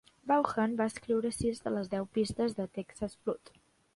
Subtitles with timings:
[0.29, 3.53] Vaughan va escriure sis de les deu pistes a "Texas Flood".